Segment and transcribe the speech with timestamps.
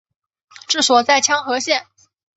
[0.67, 1.85] 治所在牂牁县。